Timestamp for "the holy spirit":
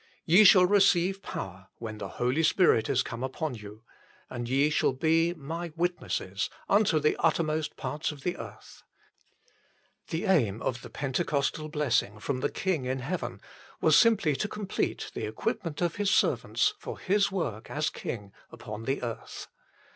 1.99-2.89